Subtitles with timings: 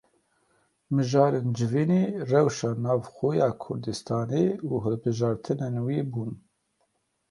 [0.93, 6.31] Mijarên civînê rewşa navxwe ya Kurdistanê û hilbijartinên wê bûn.